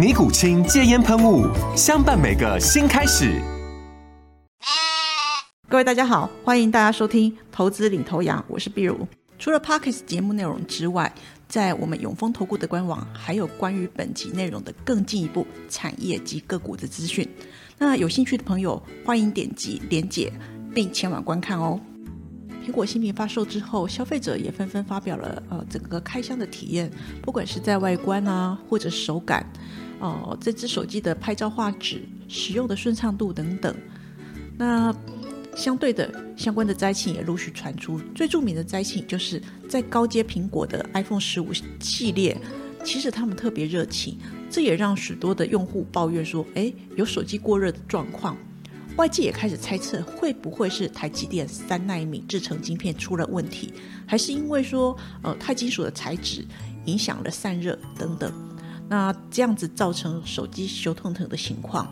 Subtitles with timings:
[0.00, 1.46] 尼古清戒烟喷雾，
[1.76, 3.38] 相伴每个新开始。
[5.68, 9.06] 各位大家好，欢迎大家收听《投资领头羊》，我是碧如。
[9.38, 11.12] 除了 Parkes 节目内容之外，
[11.48, 17.28] 在我们永丰投顾的官网，还有关于本集内容的更进一步产业及个股的资讯。
[17.76, 20.32] 那有兴趣的朋友，欢迎点击连结
[20.74, 21.78] 并前往观看哦。
[22.66, 29.44] 苹果新品发售之后，消费者也纷纷发表了呃整个开箱的体验，不管是在外观啊，或者手感。
[30.00, 33.74] 哦，这只手机的拍照画质、使用的顺畅度等等，
[34.56, 34.94] 那
[35.54, 38.00] 相对的相关的灾情也陆续传出。
[38.14, 42.36] 最著名的灾情就是在高阶苹果的 iPhone 十五系列，
[42.82, 44.18] 其实他们特别热情，
[44.50, 48.36] 这也让许多的用户抱怨说：“哎，有手机过热的状况。”
[48.96, 53.72] 外界也开始猜测，会不会是台积电三纳米制成晶片出了问题，
[54.06, 56.44] 还是因为说呃钛金属的材质
[56.86, 58.49] 影响了散热等等。
[58.90, 61.86] 那这样子造成手机修痛疼的情况，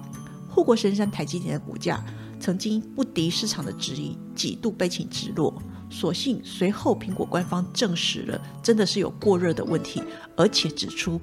[0.51, 2.05] 护国神山台积电的股价
[2.41, 5.55] 曾经不敌市场的质疑，几度悲情直落。
[5.89, 10.03] 所幸随后苹果官方证实了，真的是有过热的问题，
[10.37, 11.21] 而且指出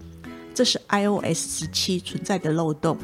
[0.53, 2.97] 这是 iOS 十七存在的漏洞，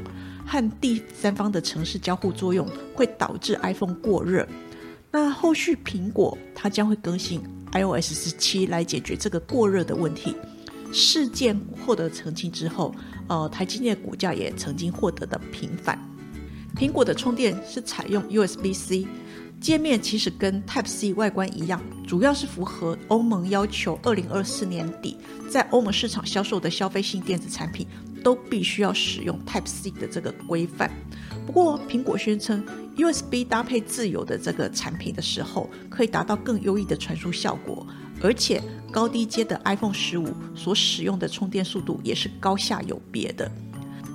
[0.48, 2.66] 和第三方的城市交互作用
[2.96, 4.48] 会导致 iPhone 过热。
[5.12, 7.42] 那后续苹果它将会更新
[7.74, 10.34] iOS 十七来解决这个过热的问题。
[10.91, 12.94] 事件获得澄清之后，
[13.28, 15.97] 呃，台积电股价也曾经获得的平反。
[16.75, 19.07] 苹果的充电是采用 USB-C
[19.59, 25.18] 界面，其实跟 Type-C 外观一样，主要是符合欧盟要求，二零二四年底
[25.50, 27.85] 在欧盟市场销售的消费性电子产品
[28.23, 30.90] 都必须要使用 Type-C 的这个规范。
[31.46, 32.63] 不过，苹果宣称
[32.96, 37.85] USB 搭配自由的这个产品的时候，可以达到更优异的传输效果。
[38.24, 38.62] 而且
[38.92, 43.50] 高低阶的 iPhone 十五所使用的充电速度也是高下有别的。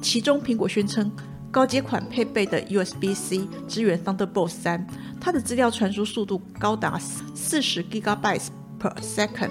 [0.02, 1.10] 其中，苹果宣称
[1.50, 4.86] 高阶款配备的 USB-C 支援 Thunderbolt 三，
[5.20, 6.98] 它的资料传输速度高达
[7.34, 9.50] 四十 Gigabytes per second，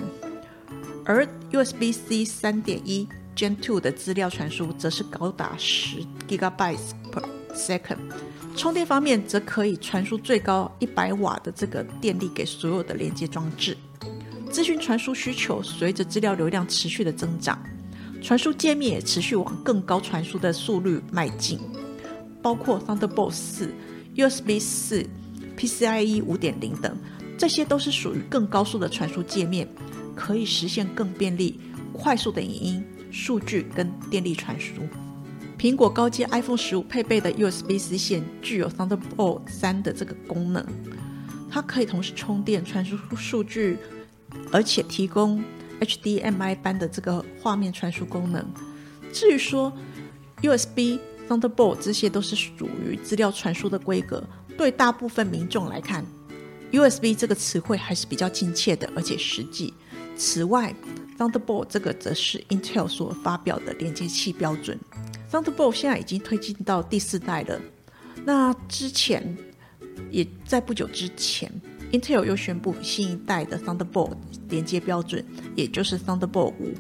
[1.03, 7.23] 而 USB-C 三点一 Gen two 的资料传输则是高达十 Gigabytes per
[7.53, 7.97] second。
[8.55, 13.75] 充电方面，则可以传输最高一百瓦的这个电力给所有的连接装置。
[14.55, 17.61] 资讯传输需求随着资料流量持续的增长，
[18.21, 21.59] 传输界面也持续往更高传输的速率迈进，
[22.41, 23.69] 包括 Thunderbolt 四、
[24.16, 25.05] USB 四、
[25.57, 26.97] PCIe 五点零等，
[27.38, 29.67] 这些都是属于更高速的传输界面，
[30.16, 31.59] 可以实现更便利、
[31.91, 34.83] 快速的影音、数据跟电力传输。
[35.59, 40.66] 苹果高阶 iPhone 十五配备的 USB-C 线具有 Thunderbolt 三的这个功能，
[41.51, 43.77] 它可以同时充电、传输数据。
[44.51, 45.44] 而且提供
[45.79, 48.46] HDMI 般的这个画面传输功能。
[49.12, 49.72] 至于说
[50.41, 54.23] USB、Thunderbolt 这些都是属于资料传输的规格，
[54.57, 56.06] 对大部分民众来看
[56.72, 59.73] ，USB 这个词汇还是比较亲切的，而且实际。
[60.18, 60.73] 此外
[61.17, 64.79] ，Thunderbolt 这个则是 Intel 所发表的连接器标准。
[65.31, 67.59] Thunderbolt 现在已经推进到第四代了。
[68.23, 69.38] 那之前
[70.09, 71.52] 也在不久之前。
[71.91, 74.17] Intel 又宣布新一代的 Thunderbolt
[74.49, 75.23] 连接标准，
[75.55, 76.73] 也就是 Thunderbolt 五。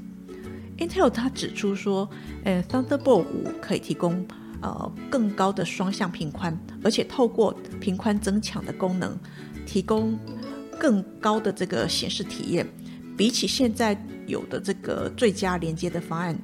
[0.77, 2.09] Intel 它指出说，
[2.43, 4.27] 呃，Thunderbolt 五可以提供
[4.61, 9.17] 呃更高的双向频宽，而且透过频宽增强的功能，
[9.65, 10.19] 提供
[10.77, 12.67] 更高的这个显示体验。
[13.15, 13.97] 比起现在
[14.27, 16.37] 有的这个最佳连接的方案，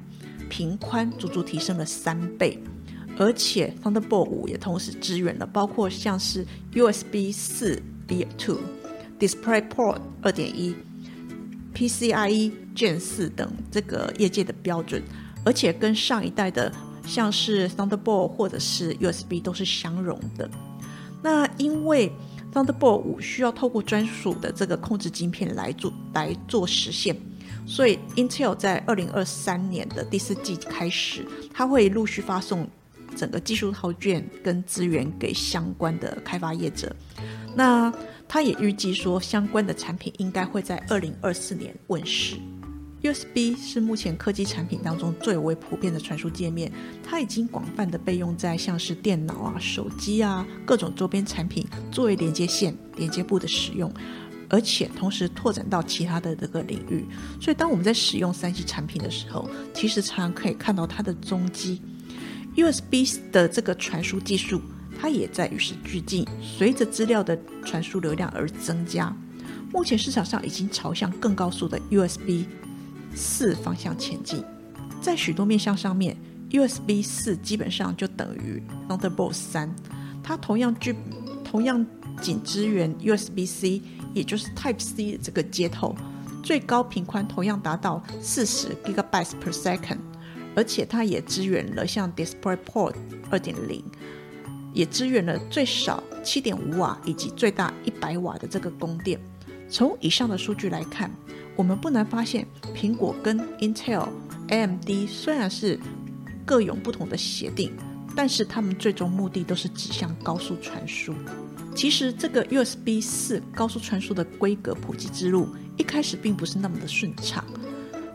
[0.48, 2.58] 频宽足足提升了三倍。
[3.18, 7.82] 而且 Thunderbolt 五也同时支援了包括像是 USB 四。
[8.12, 8.58] B2、
[9.18, 10.74] DisplayPort 二点一、
[11.74, 15.02] PCIe g 四等这个业界的标准，
[15.44, 16.70] 而且跟上一代的
[17.06, 20.50] 像是 Thunderbolt 或者是 USB 都是相容的。
[21.22, 22.12] 那因为
[22.52, 27.16] Thunderbolt 五需要透过专属的这个控制晶片来做来做实现，
[27.66, 32.68] 所以 Intel 在二零二三年的第四季开始，它会陆续发送
[33.16, 36.94] 整个技术套卷跟资源给相关的开发业者。
[37.54, 37.92] 那
[38.28, 42.36] 它也预计说，相关的产品应该会在二零二四年问世。
[43.02, 46.70] USB 是目前科技产品当中最为普遍的传输界面，
[47.02, 53.92] 它已经广泛的被用在像是电脑啊、手机啊各种周边产品作为连接线、连接部的使用，
[54.48, 57.04] 而且同时拓展到其他的这个领域。
[57.40, 61.82] 所以，当我们在使用三 G 产品的时候，其实常常可以看到它的踪迹。
[62.54, 64.60] USB 的这个传输技术，
[65.02, 69.12] 它也在与时俱进，随着资料的传输流量而增加。
[69.72, 72.44] 目前市场上已经朝向更高速的 USB。
[73.12, 74.44] 四方向前进，
[75.00, 76.16] 在许多面向上面
[76.50, 79.74] ，USB 四基本上就等于 Thunderbolt 三，
[80.22, 80.94] 它同样具
[81.44, 81.84] 同样
[82.20, 83.82] 仅支援 USB C，
[84.14, 85.96] 也就是 Type C 这个接头，
[86.44, 89.98] 最高频宽同样达到四十 Gigabytes per second，
[90.54, 92.94] 而且它也支援了像 DisplayPort
[93.30, 93.84] 二点零，
[94.72, 99.20] 也支援了最少七点五瓦以及最大一百瓦的这个供电。
[99.68, 101.10] 从以上的数据来看。
[101.54, 104.08] 我们不难发现，苹果跟 Intel、
[104.48, 105.78] AMD 虽然是
[106.46, 107.76] 各有不同的协定，
[108.16, 111.14] 但是他们最终目的都是指向高速传输。
[111.74, 115.46] 其实，这个 USB 四高速传输的规格普及之路
[115.76, 117.44] 一开始并不是那么的顺畅。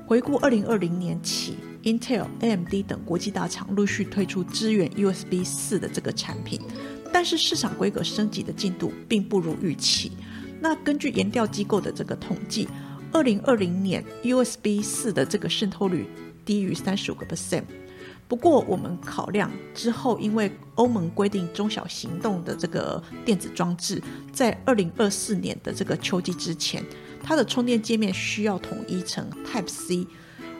[0.08, 1.58] 回顾二零二零年起
[1.88, 6.60] ，Intel、AMD 等国际大厂陆续推出支援 USB 四的这个产品，
[7.14, 10.12] 但是市场规格升级的进度并不如预期。
[10.60, 12.68] 那根据研调机构的这个统计。
[13.14, 16.06] 二零二零年 USB 四的这个渗透率
[16.44, 17.64] 低于三十五个 percent。
[18.28, 26.84] 不过，我们考量之后，因为欧盟规定中小行动的这个电子装置在二零二四年的这个秋季之前，
[27.24, 30.06] 它的充电界面需要统一成 Type C，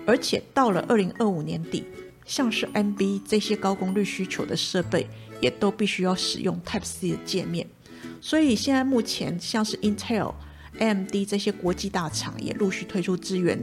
[0.08, 1.84] 而且到了二零二五年底，
[2.26, 5.08] 像是 NB 这些高功率需求的设备
[5.42, 7.68] 也都必须要使用 Type C 的界面。
[8.20, 10.34] 所以，现在目前像是 Intel。
[10.80, 13.60] AMD 这些国际大厂也陆续推出支援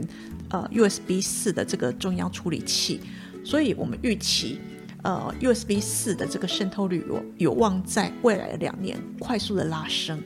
[0.49, 2.99] 呃 USB 四的这个中央处理器，
[3.41, 4.59] 所以我们预期
[5.01, 10.21] 呃 USB 四的这个渗透率有有望在未来的两年快速的拉升，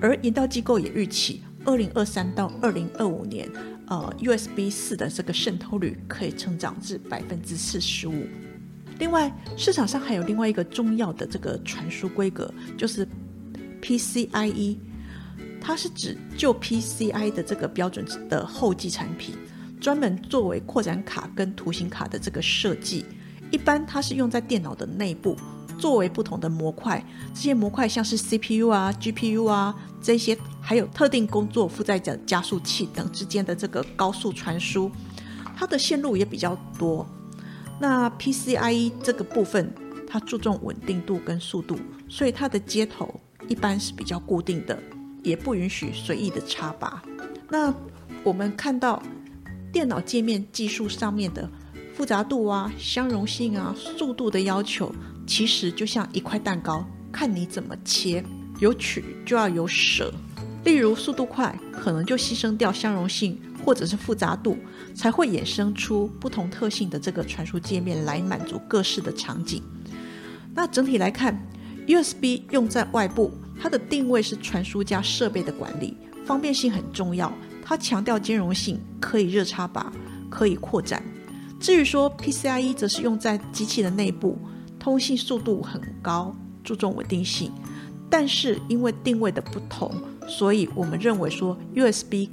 [0.00, 3.48] 而研究机构也预期二零二三到二零二五年
[3.86, 8.26] 呃 USB 四的这个渗透率可以成长至百分之四十五。
[8.98, 13.06] 另外，市场上还有另外一个重要的这个传输规格，就是
[13.80, 14.76] PCIe。
[15.60, 19.36] 它是指就 PCI 的这个标准的后继产品，
[19.80, 23.04] 专门作为扩展卡跟图形卡的这个设计。
[23.52, 25.36] 一般它是用在电脑的内部，
[25.78, 27.04] 作为不同的模块。
[27.32, 34.90] 这些模块像是 CPU 啊、GPU 啊这些，还有特定工作负载的加速器等之间的这个高速传输，
[35.56, 37.06] 它的线路也比较多。
[37.78, 39.74] 那 PCIe 这个部分，
[40.06, 41.76] 它注重稳定度跟速度，
[42.08, 44.78] 所以它的接头一般是比较固定的。
[45.22, 47.00] 也不允许随意的插拔。
[47.48, 47.72] 那
[48.24, 49.00] 我们看到
[49.72, 51.48] 电脑界面技术上面的
[51.94, 54.92] 复杂度啊、相容性啊、速度的要求，
[55.24, 58.24] 其实就像一块蛋糕，看你怎么切，
[58.58, 60.12] 有取就要有舍。
[60.64, 64.56] 例如速度快，可能就牺牲掉相容性或者是复杂度，
[64.94, 69.62] 才会衍生出不同特性的这个传输界面来满足各式的场景。
[70.54, 71.40] 那整体来看
[71.86, 73.30] ，USB 用在外部。
[73.60, 77.32] 它的定位是传输加设备的管理，方便性很重要。
[77.64, 79.92] 它强调兼容性，可以热插拔，
[80.28, 81.00] 可以扩展。
[81.60, 84.36] 至于说 PCIe，则是用在机器的内部，
[84.80, 87.52] 通信速度很高，注重稳定性。
[88.10, 89.94] 但是因为定位的不同，
[90.28, 92.28] 所以我们认为说 USB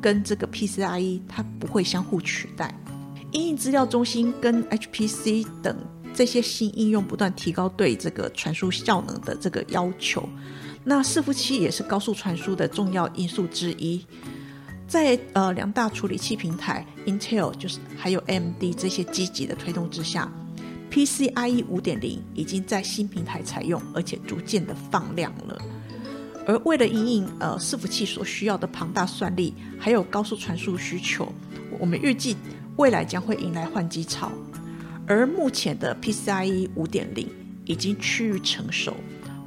[0.00, 2.74] 跟这个 PCIe 它不会相互取代。
[3.32, 5.76] 因应资料中心跟 HPC 等。
[6.14, 10.26] 这些新应用不断提高对这个传输效能的这个要求，
[10.82, 14.02] 那伺服器也是高速传输的重要因素之一。
[14.88, 20.32] 在呃两大处理器平台 Intel 就是还有 AMD 这些积极的推动之下
[20.90, 25.60] ，PCIe 五点零已经在新平台采用，而且逐渐的放量了。
[26.46, 31.32] 而为了应应呃伺服器所需要的庞大算力，还有高速传输需求，
[31.78, 32.36] 我们预计
[32.76, 34.30] 未来将会迎来换机潮。
[35.08, 37.28] 而目前的 PCIe 五点零
[37.64, 38.94] 已经趋于成熟，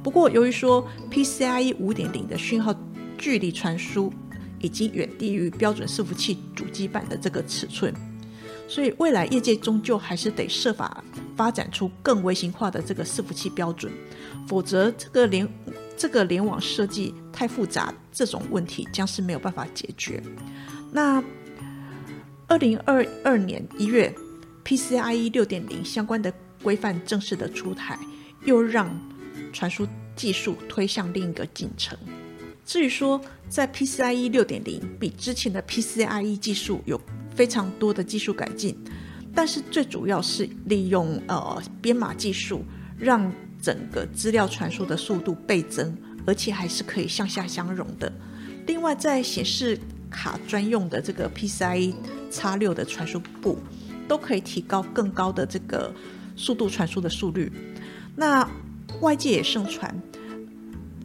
[0.02, 2.74] 不过由于说 PCIe 五点零的讯号
[3.18, 4.12] 距离传输
[4.58, 7.94] 已经远低于标准伺服器主机板的这个尺寸，
[8.68, 11.02] 所以未来业界终究还是得设法
[11.36, 13.90] 发展出更微型化的这个伺服器标准，
[14.46, 15.46] 否则这个连
[16.00, 20.22] 这个联网设计太复杂，这种问题将是没有办法解决。
[20.90, 21.22] 那
[22.46, 24.10] 二零二二年一月
[24.64, 27.98] ，PCIe 六点零相关的规范正式的出台，
[28.46, 28.88] 又让
[29.52, 31.98] 传输技术推向另一个进程。
[32.64, 36.98] 至于说，在 PCIe 六点零比之前的 PCIe 技术有
[37.34, 38.74] 非常多的技术改进，
[39.34, 42.64] 但是最主要是利用呃编码技术，
[42.96, 43.30] 让
[43.60, 48.12] 整个资料传输的速度倍增，而且还是可以向下相容的。
[48.66, 49.78] 另外，在显示
[50.10, 51.94] 卡专用的这个 PCIe
[52.30, 53.58] X 六的传输部，
[54.06, 55.92] 都可以提高更高的这个
[56.36, 57.50] 速度传输的速率。
[58.16, 58.48] 那
[59.00, 59.94] 外界也盛传。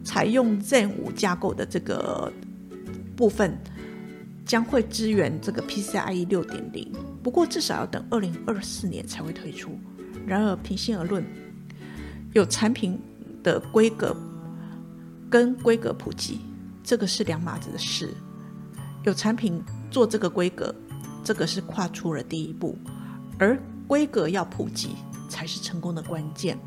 [0.04, 2.32] 采用 Zen 五架构的这个
[3.16, 3.58] 部分
[4.44, 6.92] 将会支援这个 PCIe 六点零，
[7.24, 9.76] 不过至少要等二零二四年才会推出。
[10.24, 11.24] 然而，平心而论，
[12.36, 13.00] 有产品
[13.42, 14.14] 的规格
[15.30, 16.40] 跟规格普及，
[16.84, 18.12] 这个是两码子的事。
[19.04, 20.74] 有产品做这个规格，
[21.24, 22.76] 这个是跨出了第一步，
[23.38, 24.90] 而规格要普及
[25.30, 26.58] 才是成功的关键。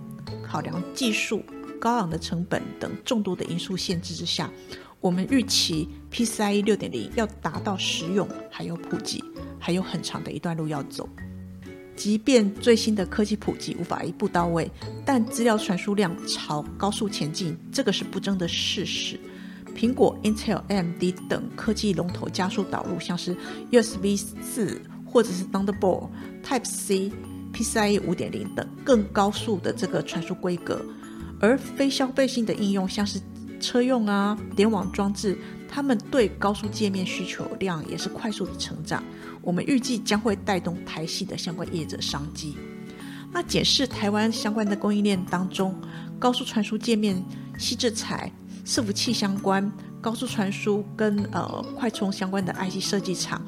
[0.43, 1.43] 考量技术。
[1.79, 4.51] 高昂的成本等众多的因素限制之下，
[4.99, 9.23] 我们预期 PCIe 六点零要达到实用还有普及，
[9.57, 11.07] 还有很长的一段路要走。
[11.99, 14.71] 即便最新的科技普及无法一步到位，
[15.05, 19.19] 但资料传输量朝高速前进，这个是不争的事实。
[19.75, 23.35] 苹果、Intel、AMD 等科技龙头加速导入，像是
[23.69, 26.07] USB 四或者是 Thunderbolt、
[26.41, 27.11] Type C、
[27.53, 30.81] PCIe 五点零等更高速的这个传输规格。
[31.41, 33.19] 而非消费性的应用，像是
[33.59, 35.37] 车用啊、联网装置，
[35.69, 39.03] 他们对高速界面需求量也是快速的成长。
[39.41, 42.57] 我们预计将会带动台系的相关业者商机。
[43.31, 45.79] 那检视台湾相关的供应链当中，
[46.17, 47.23] 高速传输界面、
[47.57, 48.31] 细制材、
[48.65, 49.71] 伺服器相关、
[50.01, 53.41] 高速传输跟呃快充相关的 IC 设计厂，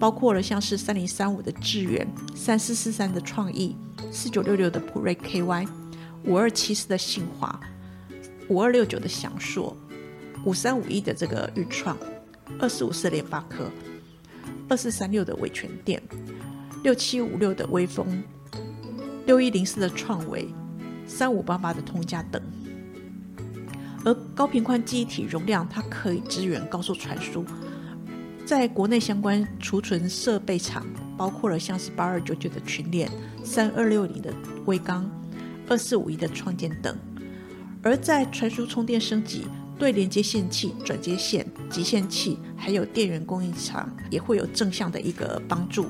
[0.00, 3.76] 包括了像是三零三五的智源、三四四三的创意、
[4.10, 5.68] 四九六六的普瑞 KY。
[6.24, 7.58] 五二七四的信华，
[8.46, 9.76] 五二六九的享硕，
[10.44, 11.96] 五三五一的这个裕创，
[12.58, 13.70] 二四五四联发科，
[14.68, 16.02] 二四三六的伟全电，
[16.82, 18.22] 六七五六的微风，
[19.26, 20.48] 六一零四的创维，
[21.06, 22.42] 三五八八的通家等。
[24.04, 27.44] 而高频宽记忆体容量，它可以支援高速传输，
[28.44, 30.84] 在国内相关储存设备厂，
[31.16, 33.08] 包括了像是八二九九的群联，
[33.44, 34.34] 三二六零的
[34.66, 35.08] 微刚。
[35.68, 36.98] 二四五一的创建等，
[37.82, 39.46] 而在传输充电升级，
[39.82, 45.86] 对连接线器、转接线、集线器，还有电源供应厂也会有正向的一个帮助。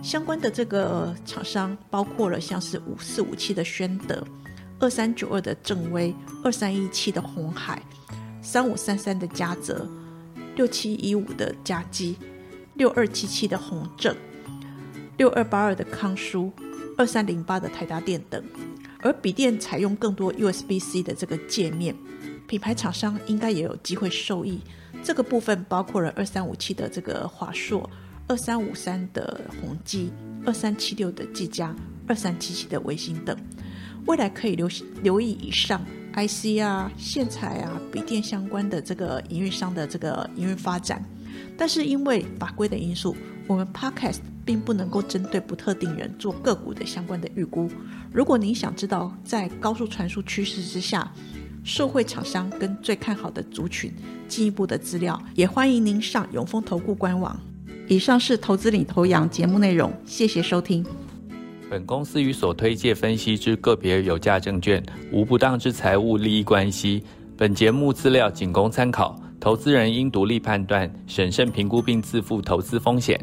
[0.00, 4.24] 相关的这个厂商包括了像是五四五七的宣德、
[4.78, 7.82] 二三九二的正威、二三一七的红海、
[8.40, 9.84] 三五三三的嘉泽、
[10.54, 12.16] 六七一五的嘉基、
[12.74, 14.14] 六二七七的宏正、
[15.16, 16.52] 六二八二的康舒、
[16.96, 18.40] 二三零八的台达电等。
[19.04, 21.92] 而笔电采用更多 USB-C 的这个界面，
[22.46, 24.60] 品牌厂商应该也有机会受益。
[25.02, 27.88] 这个部分包括了二三五七的这个华硕、
[28.26, 30.12] 二三五三的宏基、
[30.44, 31.74] 二三七六的技嘉、
[32.06, 33.36] 二三七七的微星等。
[34.06, 34.68] 未来可以留
[35.02, 35.84] 留意以上
[36.14, 41.02] IC 啊、线材啊、笔电相关的这个营运商的这个营运发展。
[41.56, 44.20] 但是因为法规的因素，我们 Podcast。
[44.44, 47.70] 并不能够针对不特定人做个股的相关的预估。
[48.12, 51.12] 如果您想知道在高速传输趋势之下，
[51.64, 53.92] 社会厂商跟最看好的族群
[54.26, 57.38] 进一步的资料，也欢迎您上永丰投顾官网。
[57.88, 60.84] 以上是投资领头羊节目内容，谢谢收听。
[61.70, 67.02] 本公司与所推介分析之个别有价证券无不当之财务利益关系。
[67.36, 73.18] 本节目资料仅供参考，投资人应独立判断、审慎评估并自负投资风险。